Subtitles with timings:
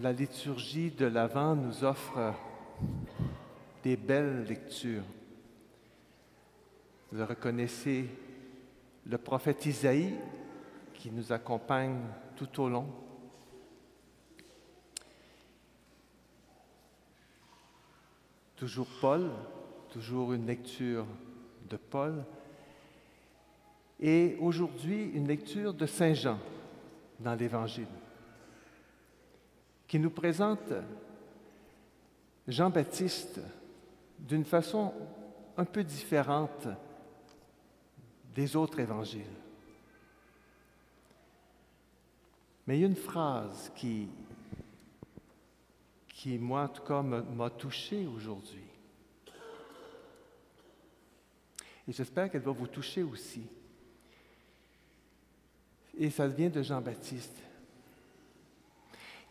[0.00, 2.32] La liturgie de l'Avent nous offre
[3.82, 5.02] des belles lectures.
[7.10, 8.08] Vous reconnaissez
[9.04, 10.14] le prophète Isaïe
[10.94, 12.00] qui nous accompagne
[12.36, 12.86] tout au long.
[18.56, 19.28] Toujours Paul,
[19.90, 21.04] toujours une lecture
[21.68, 22.24] de Paul.
[24.00, 26.38] Et aujourd'hui, une lecture de Saint Jean
[27.20, 27.86] dans l'Évangile,
[29.92, 30.72] qui nous présente
[32.48, 33.38] Jean-Baptiste
[34.18, 34.94] d'une façon
[35.54, 36.66] un peu différente
[38.34, 39.36] des autres évangiles.
[42.66, 44.08] Mais il y a une phrase qui,
[46.08, 48.64] qui moi en tout cas, m'a touché aujourd'hui.
[51.86, 53.42] Et j'espère qu'elle va vous toucher aussi.
[55.98, 57.51] Et ça vient de Jean-Baptiste.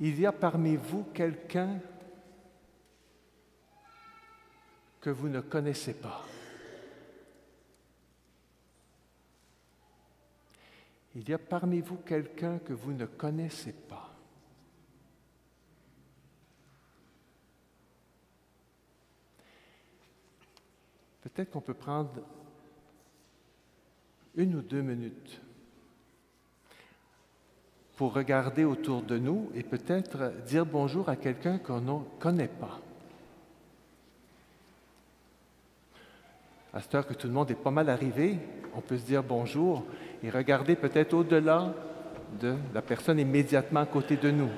[0.03, 1.79] Il y a parmi vous quelqu'un
[4.99, 6.25] que vous ne connaissez pas.
[11.13, 14.11] Il y a parmi vous quelqu'un que vous ne connaissez pas.
[21.21, 22.23] Peut-être qu'on peut prendre
[24.33, 25.39] une ou deux minutes
[28.02, 32.80] pour regarder autour de nous et peut-être dire bonjour à quelqu'un qu'on ne connaît pas.
[36.73, 38.39] À cette heure que tout le monde est pas mal arrivé,
[38.75, 39.85] on peut se dire bonjour
[40.23, 41.75] et regarder peut-être au-delà
[42.39, 44.49] de la personne immédiatement à côté de nous.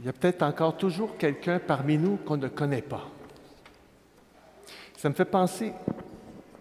[0.00, 3.06] Il y a peut-être encore toujours quelqu'un parmi nous qu'on ne connaît pas.
[4.96, 5.74] Ça me fait penser,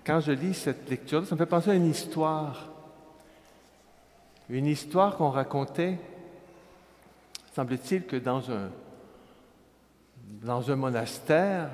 [0.06, 2.70] quand je lis cette lecture, ça me fait penser à une histoire.
[4.50, 5.98] Une histoire qu'on racontait,
[7.54, 8.72] semble-t-il que dans un,
[10.44, 11.70] dans un monastère,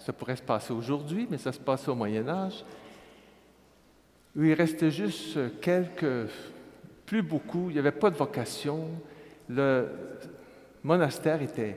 [0.00, 2.64] ça pourrait se passer aujourd'hui, mais ça se passait au Moyen Âge,
[4.34, 6.28] où il restait juste quelques,
[7.06, 8.88] plus beaucoup, il n'y avait pas de vocation.
[10.84, 11.76] Monastère était,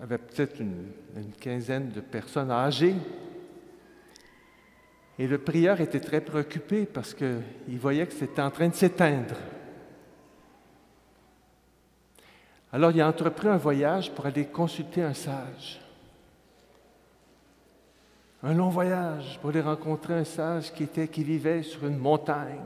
[0.00, 0.92] avait peut-être une,
[1.38, 2.94] quinzaine de personnes âgées.
[5.18, 9.36] Et le prieur était très préoccupé parce qu'il voyait que c'était en train de s'éteindre.
[12.72, 15.80] Alors il a entrepris un voyage pour aller consulter un sage.
[18.42, 22.60] Un long voyage pour aller rencontrer un sage qui, était, qui vivait sur une montagne.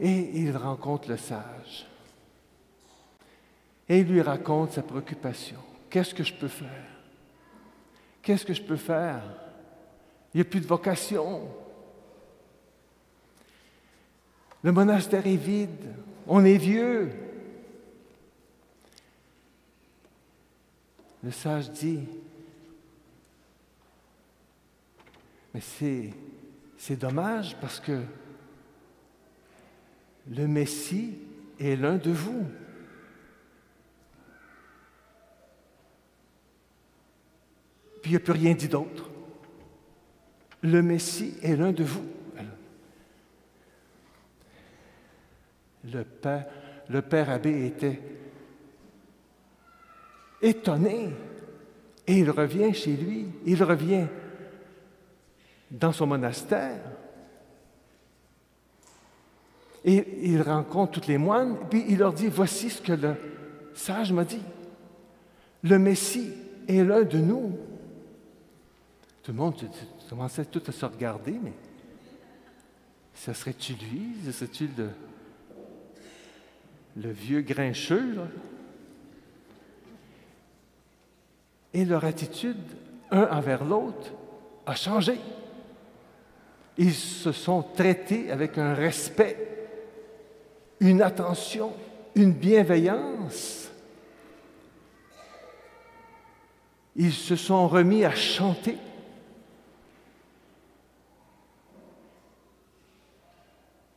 [0.00, 1.86] Et il rencontre le sage.
[3.88, 5.58] Et il lui raconte sa préoccupation.
[5.90, 6.86] Qu'est-ce que je peux faire?
[8.22, 9.22] Qu'est-ce que je peux faire?
[10.32, 11.48] Il n'y a plus de vocation.
[14.62, 15.94] Le monastère est vide.
[16.26, 17.10] On est vieux.
[21.22, 22.00] Le sage dit,
[25.54, 28.02] mais c'est, dommage parce que
[30.30, 31.18] le Messie
[31.58, 32.46] est l'un de vous.
[38.02, 39.10] Puis il n'y a plus rien dit d'autre.
[40.62, 42.06] Le Messie est l'un de vous.
[45.84, 46.46] Le père,
[46.88, 48.00] le père abbé était
[50.40, 51.10] étonné
[52.06, 54.06] et il revient chez lui, il revient
[55.70, 56.80] dans son monastère
[59.84, 63.14] et il rencontre tous les moines, puis il leur dit, voici ce que le
[63.74, 64.42] sage m'a dit.
[65.62, 66.32] Le Messie
[66.68, 67.58] est l'un de nous.
[69.22, 69.54] Tout le monde
[70.08, 71.52] commençait tout à se regarder, mais
[73.14, 74.08] ce serait-tu lui?
[74.24, 74.90] Ce serait-tu le,
[76.96, 78.18] le vieux grincheux?
[81.74, 82.58] Et leur attitude,
[83.10, 84.12] un envers l'autre,
[84.66, 85.18] a changé.
[86.76, 89.61] Ils se sont traités avec un respect
[90.82, 91.72] une attention,
[92.16, 93.70] une bienveillance.
[96.96, 98.76] Ils se sont remis à chanter.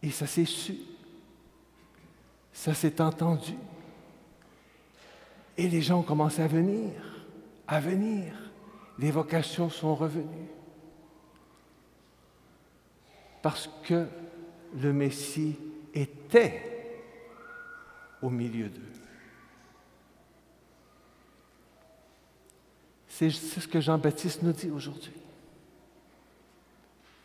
[0.04, 0.76] Et ça s'est su.
[2.54, 3.56] Ça s'est entendu.
[5.58, 6.92] Et les gens ont commencé à venir,
[7.68, 8.32] à venir.
[9.00, 10.52] Les vocations sont revenues.
[13.42, 14.06] Parce que
[14.80, 15.56] le Messie
[15.94, 16.75] était
[18.21, 18.81] au milieu d'eux.
[23.07, 25.13] C'est ce que Jean-Baptiste nous dit aujourd'hui.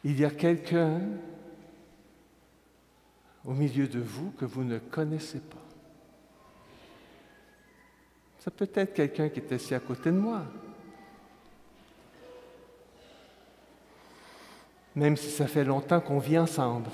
[0.05, 1.01] Il y a quelqu'un
[3.45, 5.57] au milieu de vous que vous ne connaissez pas.
[8.39, 10.45] Ça peut être quelqu'un qui est assis à côté de moi.
[14.95, 16.91] Même si ça fait longtemps qu'on vit ensemble.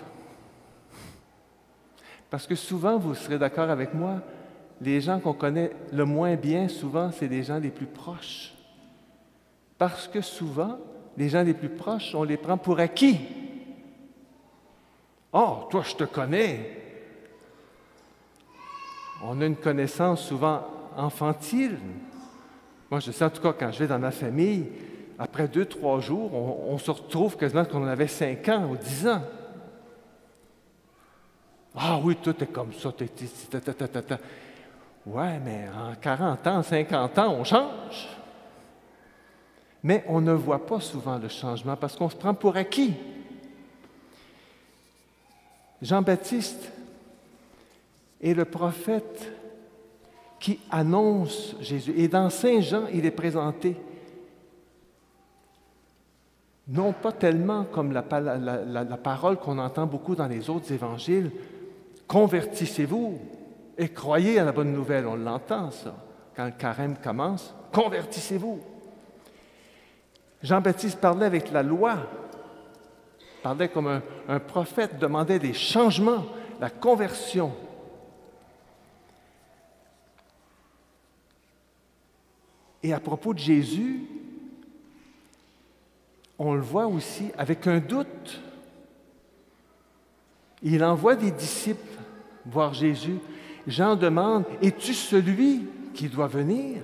[2.30, 4.20] Parce que souvent, vous serez d'accord avec moi,
[4.80, 8.52] les gens qu'on connaît le moins bien, souvent, c'est les gens les plus proches.
[9.78, 10.78] Parce que souvent,
[11.16, 13.18] les gens les plus proches, on les prend pour acquis.
[15.32, 16.82] Oh, toi, je te connais.
[19.22, 20.62] On a une connaissance souvent
[20.96, 21.78] infantile.
[22.90, 24.66] Moi, je sais en tout cas quand je vais dans ma famille,
[25.18, 29.06] après deux, trois jours, on, se retrouve quasiment qu'on en avait cinq ans ou dix
[29.08, 29.22] ans.
[31.76, 32.92] Ah oui, tout est comme ça.
[35.06, 38.08] Ouais, mais en 40 ans, 50 ans, on change.
[39.82, 42.94] Mais on ne voit pas souvent le changement parce qu'on se prend pour acquis.
[45.82, 46.72] Jean-Baptiste
[48.20, 49.32] est le prophète
[50.40, 51.92] qui annonce Jésus.
[51.96, 53.76] Et dans Saint Jean, il est présenté
[56.68, 61.30] non pas tellement comme la, parole qu'on entend beaucoup dans les autres évangiles,
[62.06, 63.18] convertissez-vous
[63.78, 65.06] et croyez à la bonne nouvelle.
[65.06, 65.94] On l'entend, ça,
[66.34, 68.60] quand le carême commence, convertissez-vous.
[70.42, 71.98] Jean-Baptiste parlait avec la loi,
[73.42, 76.24] parlait comme un, prophète, demandait des changements,
[76.60, 77.52] la conversion.
[82.82, 84.02] Et à propos de Jésus,
[86.38, 88.40] on le voit aussi avec un doute.
[90.62, 91.85] Il envoie des disciples
[92.50, 93.18] voir Jésus.
[93.66, 96.82] Jean demande, es-tu celui qui doit venir?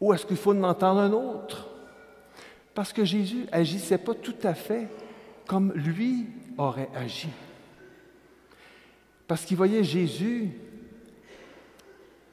[0.00, 1.68] Ou est-ce qu'il faut en entendre un autre?
[2.74, 4.88] Parce que Jésus agissait pas tout à fait
[5.46, 6.26] comme lui
[6.56, 7.28] aurait agi.
[9.26, 10.50] Parce qu'il voyait Jésus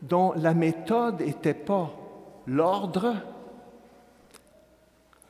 [0.01, 1.91] dont la méthode n'était pas
[2.45, 3.15] l'ordre,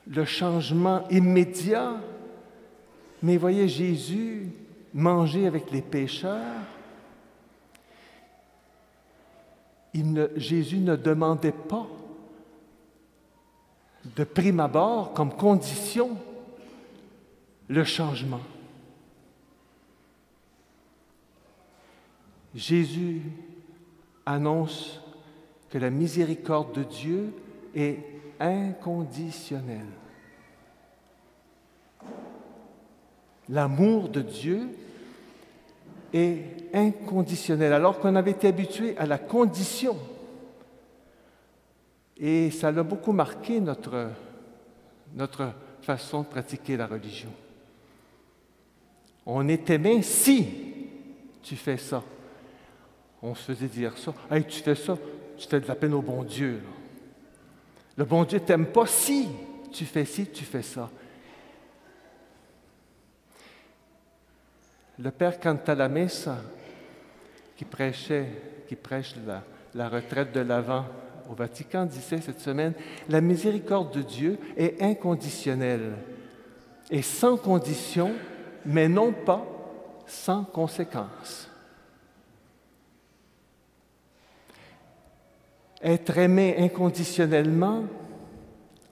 [0.06, 1.96] le changement immédiat,
[3.22, 4.50] mais voyez Jésus
[4.94, 6.62] manger avec les pécheurs?
[10.36, 11.86] Jésus ne demandait pas
[14.16, 16.16] de prime abord comme condition
[17.68, 18.40] le changement.
[22.54, 23.22] Jésus
[24.24, 25.00] annonce
[25.70, 27.34] que la miséricorde de Dieu
[27.74, 27.98] est
[28.40, 29.86] inconditionnelle.
[33.48, 34.68] L'amour de Dieu
[36.12, 39.96] est inconditionnel, alors qu'on avait été habitué à la condition.
[42.18, 44.12] Et ça l'a beaucoup marqué notre,
[45.82, 47.30] façon de pratiquer la religion.
[49.24, 50.46] On est aimé si
[51.42, 52.02] tu fais ça.
[53.22, 54.12] On se faisait dire ça.
[54.30, 54.96] Hey, tu fais ça,
[55.36, 56.60] tu fais de la peine au bon Dieu.
[57.96, 59.28] Le bon Dieu t'aime pas si
[59.72, 60.90] tu fais ci, tu fais ça.
[64.98, 66.36] Le père Cantalamessa,
[67.56, 68.28] qui prêchait,
[68.66, 69.42] qui prêche la,
[69.74, 70.86] la retraite de l'Avent
[71.30, 72.72] au Vatican, disait cette semaine
[73.08, 75.92] La miséricorde de Dieu est inconditionnelle
[76.90, 78.12] et sans condition,
[78.64, 79.46] mais non pas
[80.06, 81.48] sans conséquence.
[85.82, 87.84] Être aimé inconditionnellement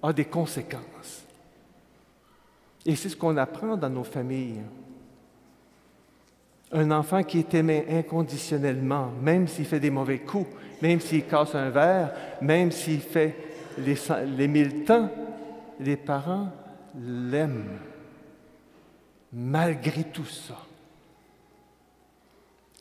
[0.03, 1.25] a des conséquences.
[2.85, 4.61] Et c'est ce qu'on apprend dans nos familles.
[6.77, 10.51] Un enfant qui est aimé inconditionnellement, même s'il fait des mauvais coups,
[10.83, 13.35] même s'il casse un verre, même s'il fait
[13.79, 15.11] les, mille temps,
[15.81, 16.51] les parents
[16.95, 17.79] l'aiment
[19.33, 20.57] malgré tout ça.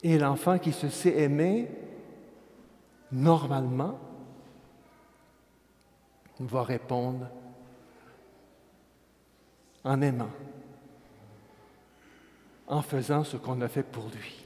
[0.04, 1.68] Et l'enfant qui se sait aimer
[3.12, 3.98] normalement,
[6.40, 7.28] va répondre
[9.84, 10.32] en aimant,
[12.68, 14.44] en faisant ce qu'on a fait pour lui.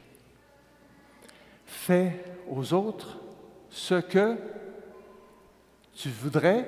[1.66, 3.18] Fais aux autres
[3.70, 4.38] ce que
[5.94, 6.68] tu voudrais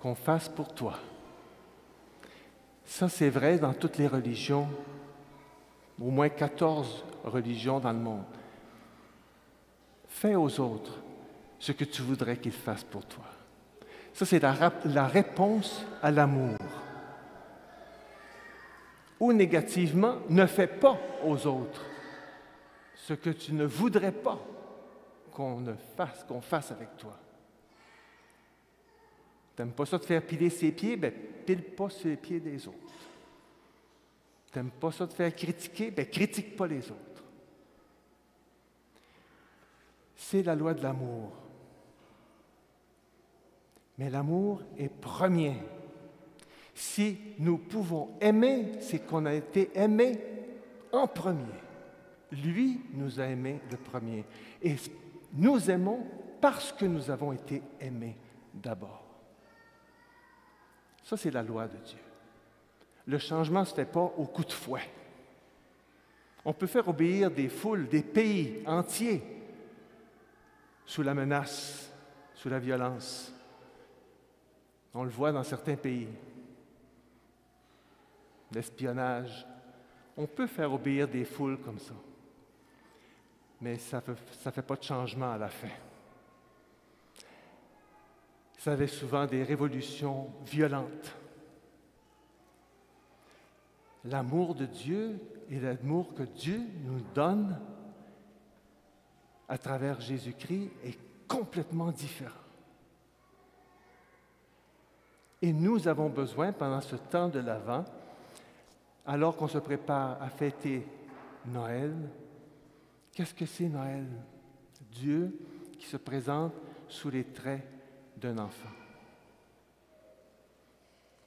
[0.00, 0.98] qu'on fasse pour toi.
[2.84, 4.68] Ça, c'est vrai dans toutes les religions
[6.00, 8.24] au moins 14 religions dans le monde.
[10.08, 10.98] Fais aux autres
[11.58, 13.24] ce que tu voudrais qu'ils fassent pour toi.
[14.12, 16.56] Ça, c'est la, réponse à l'amour.
[19.24, 21.82] Ou négativement, ne fais pas aux autres
[22.94, 24.38] ce que tu ne voudrais pas
[25.32, 25.64] qu'on
[25.96, 27.18] fasse, qu'on fasse avec toi.
[29.56, 30.98] T'aimes pas ça de faire piler ses pieds?
[30.98, 31.10] Ben,
[31.46, 32.76] pile pas sur les pieds des autres.
[34.52, 35.90] T'aimes pas ça de faire critiquer?
[35.90, 37.24] Ben, critique pas les autres.
[40.16, 41.32] C'est la loi de l'amour.
[43.96, 45.56] Mais l'amour est premier.
[46.74, 50.18] Si nous pouvons aimer, c'est qu'on a été aimé
[50.92, 51.44] en premier.
[52.32, 54.24] Lui nous a aimés le premier.
[54.60, 54.74] Et
[55.34, 56.04] nous aimons
[56.40, 58.16] parce que nous avons été aimés
[58.52, 59.04] d'abord.
[61.04, 61.98] Ça, c'est la loi de Dieu.
[63.06, 64.88] Le changement ne se fait pas au coup de fouet.
[66.44, 69.22] On peut faire obéir des foules, des pays entiers
[70.86, 71.90] sous la menace,
[72.34, 73.32] sous la violence.
[74.92, 76.08] On le voit dans certains pays.
[78.54, 79.46] L'espionnage.
[80.16, 81.94] On peut faire obéir des foules comme ça.
[83.60, 85.68] Mais ça ne fait, pas de changement à la fin
[88.70, 91.14] avait souvent des révolutions violentes.
[94.04, 95.18] L'amour de Dieu
[95.50, 97.58] et l'amour que Dieu nous donne
[99.48, 102.32] à travers Jésus-Christ est complètement différent.
[105.42, 107.84] Et nous avons besoin, pendant ce temps de l'Avent,
[109.06, 110.86] alors qu'on se prépare à fêter
[111.46, 111.94] Noël,
[113.12, 114.06] qu'est-ce que c'est Noël?
[114.90, 115.38] Dieu
[115.78, 116.52] qui se présente
[116.88, 117.66] sous les traits
[118.16, 118.70] d'un enfant.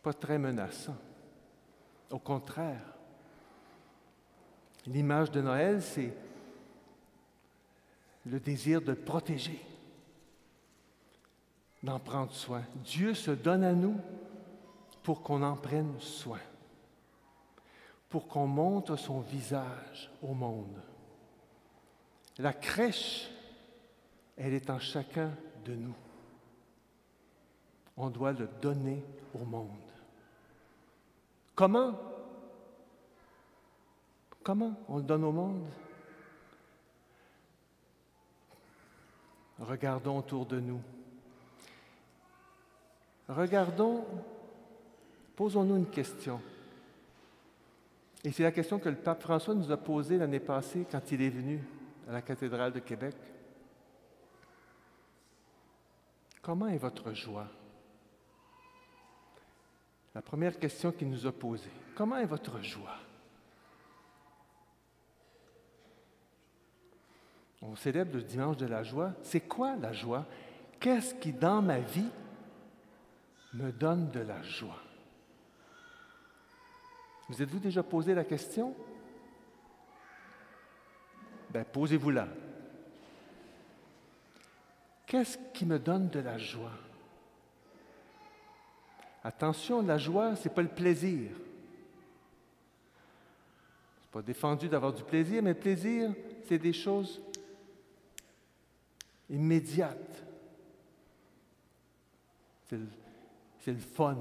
[0.02, 0.96] Pas très menaçant.
[2.10, 2.82] Au contraire,
[4.86, 6.14] l'image de Noël, c'est
[8.26, 9.62] le désir de protéger,
[11.84, 12.64] d'en prendre soin.
[12.84, 14.00] Dieu se donne à nous
[15.04, 16.40] pour qu'on en prenne soin,
[18.10, 20.82] pour qu'on montre son visage au monde.
[22.38, 23.30] La crèche,
[24.38, 25.32] elle est en chacun
[25.66, 25.96] de nous
[27.98, 29.72] on doit le donner au monde.
[31.56, 32.00] Comment?
[34.44, 35.66] Comment on le donne au monde?
[39.60, 40.80] Regardons autour de nous.
[43.28, 44.06] Regardons,
[45.36, 46.40] posons-nous une question.
[48.24, 51.22] Et c'est la question que le pape François nous a posée l'année passée quand il
[51.22, 51.64] est venu
[52.10, 53.16] à la cathédrale de Québec.
[56.42, 57.48] Comment est votre joie?
[60.16, 62.98] La première question qu'il nous a posée, comment est votre joie?
[67.62, 69.14] On célèbre le dimanche de la joie.
[69.22, 70.26] C'est quoi la joie?
[70.80, 72.10] Qu'est-ce qui, dans ma vie,
[73.54, 74.82] me donne de la joie?
[77.30, 78.74] Vous êtes-vous déjà posé la question?
[81.50, 82.28] Ben, posez-vous-la.
[85.06, 86.72] Qu'est-ce qui me donne de la joie?
[89.24, 91.32] Attention, la joie, ce n'est pas le plaisir.
[94.00, 96.14] Ce n'est pas défendu d'avoir du plaisir, mais le plaisir,
[96.48, 97.22] c'est des choses
[99.30, 100.24] immédiates.
[102.70, 102.88] C'est le,
[103.66, 104.18] le fun.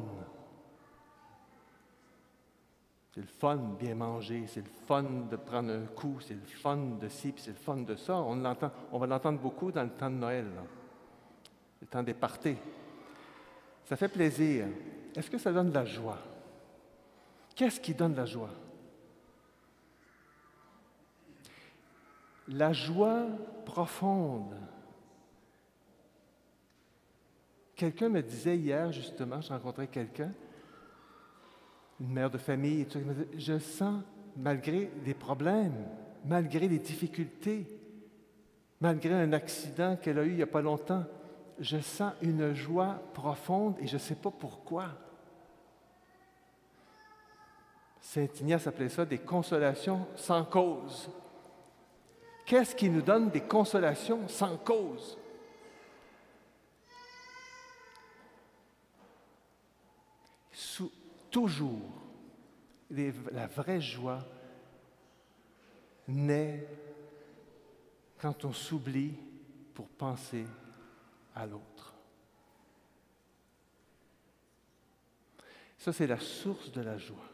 [3.16, 6.40] C'est le fun de bien manger, c'est le fun de prendre un coup, c'est le
[6.40, 8.14] fun de ci, puis c'est le fun de ça.
[8.16, 8.36] On,
[8.98, 10.44] va l'entendre beaucoup dans le temps de Noël,
[11.80, 12.58] le temps des parties.
[13.86, 14.66] Ça fait plaisir.
[15.14, 16.18] Est-ce que ça donne de la joie?
[17.54, 18.50] Qu'est-ce qui donne de la joie?
[22.48, 23.28] La joie
[23.64, 24.54] profonde.
[27.74, 30.32] Quelqu'un me disait hier, justement, je rencontrais quelqu'un,
[32.00, 32.86] une mère de famille,
[33.36, 34.02] je sens,
[34.36, 35.86] malgré les problèmes,
[36.24, 37.66] malgré les difficultés,
[38.80, 41.04] malgré un accident qu'elle a eu il n'y a pas longtemps,
[41.58, 44.88] je sens une joie profonde et je ne sais pas pourquoi.
[48.00, 51.10] Saint Ignace appelait ça des consolations sans cause.
[52.44, 55.18] Qu'est-ce qui nous donne des consolations sans cause?
[61.36, 61.92] Toujours,
[62.88, 64.24] la vraie joie
[66.08, 66.66] naît
[68.16, 69.12] quand on s'oublie
[69.74, 70.46] pour penser
[71.34, 71.92] à l'autre.
[75.76, 77.28] Ça, c'est la source de la joie.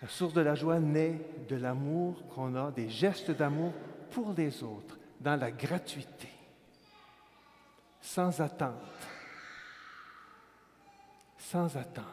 [0.00, 3.74] La source de la joie naît de l'amour qu'on a, des gestes d'amour
[4.12, 6.30] pour les autres, dans la gratuité,
[8.00, 9.09] sans attente.
[11.50, 12.04] Sans attente.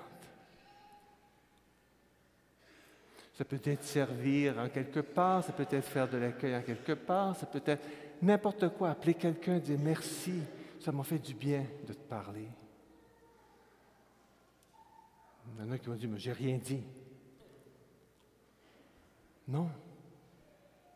[3.34, 6.94] Ça peut être servir en quelque part, ça peut être faire de l'accueil en quelque
[6.94, 7.84] part, ça peut être
[8.20, 10.41] n'importe quoi, appeler quelqu'un, dire merci,
[10.79, 12.48] ça m'a fait du bien de te parler.
[15.53, 16.82] Il y en a qui m'ont dit, mais j'ai rien dit.
[19.48, 19.70] Non,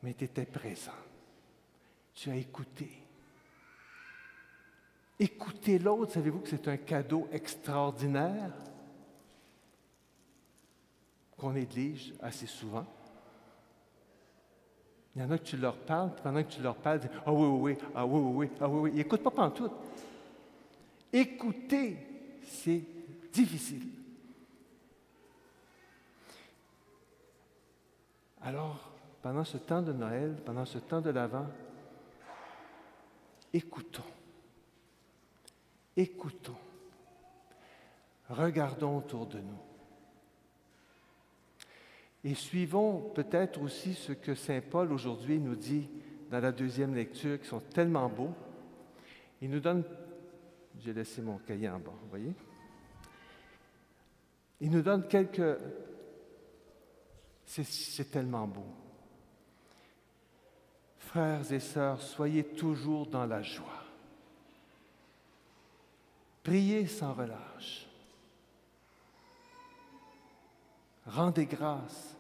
[0.02, 0.98] mais tu étais présent.
[2.16, 2.90] Tu as écouté.
[5.22, 8.52] Écouter l'autre, savez-vous que c'est un cadeau extraordinaire
[11.38, 12.88] qu'on néglige assez souvent?
[15.16, 17.46] Il y en a que tu leur parles, pendant que tu leur parles, ah oui,
[17.46, 18.90] oui, oui, ah oui, oui, oui, ah oui, oui.
[18.94, 19.74] Ils n'écoutent pas pantoute.
[21.14, 21.98] Écouter,
[22.44, 22.82] c'est
[23.32, 23.90] difficile.
[28.42, 31.46] Alors, pendant ce temps de Noël, pendant ce temps de l'Avent,
[33.54, 34.02] écoutons.
[35.98, 36.58] Écoutons.
[38.30, 39.60] Regardons autour de nous.
[42.24, 45.90] Et suivons peut-être aussi ce que Saint Paul aujourd'hui nous dit
[46.30, 48.34] dans la deuxième lecture, qui sont tellement beaux.
[49.42, 49.84] Il nous donne,
[50.80, 52.34] j'ai laissé mon cahier en bas, vous voyez?
[54.62, 55.58] Il nous donne quelques...
[57.46, 58.64] C'est tellement beau.
[61.00, 63.81] Frères et sœurs, soyez toujours dans la joie.
[66.44, 67.88] Priez sans relâche.
[71.06, 72.16] Rendez grâce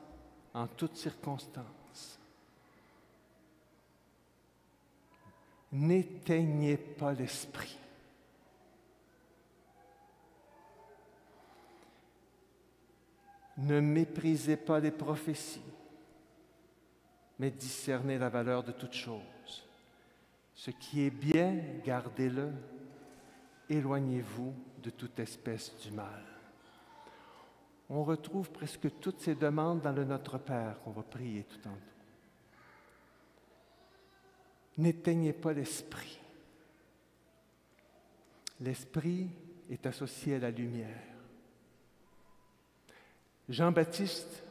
[0.54, 2.20] en toutes circonstances.
[5.72, 7.78] N'éteignez pas l'esprit.
[13.58, 15.62] Ne méprisez pas les prophéties,
[17.38, 19.64] mais discernez la valeur de toutes choses.
[20.56, 22.52] Ce qui est bien, gardez-le.
[23.72, 24.54] Éloignez-vous
[24.84, 26.32] de toute espèce du mal
[27.94, 31.72] on retrouve presque toutes ces demandes dans le Notre Père qu'on va prier tout en
[31.72, 31.78] temps.
[34.78, 36.18] N'éteignez pas l'esprit.
[38.62, 39.28] L'esprit
[39.70, 41.04] est associé à la lumière.
[43.50, 44.42] Jean-Baptiste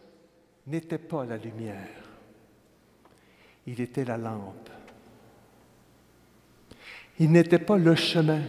[0.67, 2.05] n'était pas la lumière,
[3.67, 4.69] il était la lampe.
[7.19, 8.43] Il n'était pas le chemin,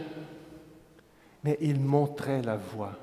[1.44, 2.98] mais il montrait la voie.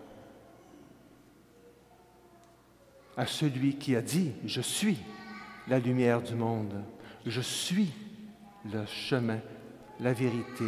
[3.19, 4.97] à celui qui a dit, je suis
[5.67, 6.73] la lumière du monde,
[7.27, 7.93] je suis
[8.73, 9.41] le chemin,
[9.99, 10.65] la vérité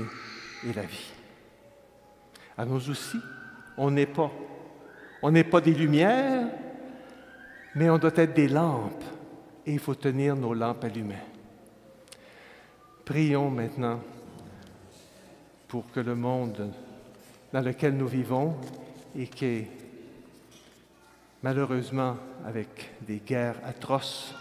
[0.67, 1.13] et la vie.
[2.59, 3.19] À nous aussi,
[3.77, 4.33] on n'est pas,
[5.23, 6.49] on n'est pas des lumières,
[7.77, 9.05] mais on doit être des lampes
[9.65, 11.23] et il faut tenir nos lampes allumées.
[13.05, 14.01] Prions maintenant
[15.69, 16.73] pour que le monde
[17.53, 18.57] dans lequel nous vivons
[19.17, 19.71] et qui est
[21.43, 24.35] malheureusement avec des guerres atroces,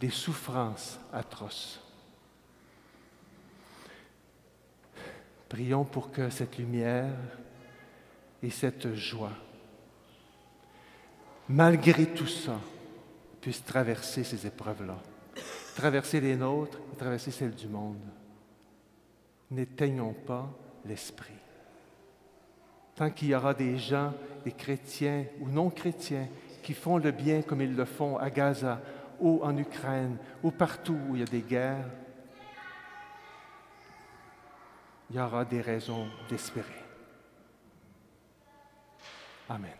[0.00, 1.80] des souffrances atroces.
[5.48, 7.12] Prions pour que cette lumière
[8.42, 9.32] et cette joie,
[11.48, 12.60] malgré tout ça,
[13.40, 14.98] puissent traverser ces épreuves-là,
[15.74, 17.98] traverser les nôtres et traverser celles du monde.
[19.50, 20.48] N'éteignons pas
[20.84, 21.34] l'esprit.
[23.00, 24.12] Tant qu'il y aura des gens,
[24.44, 26.28] des chrétiens ou non chrétiens,
[26.62, 28.78] qui font le bien comme ils le font à Gaza
[29.18, 31.88] ou en Ukraine ou partout où il y a des guerres,
[35.08, 36.66] il y aura des raisons d'espérer.
[39.48, 39.79] Amen.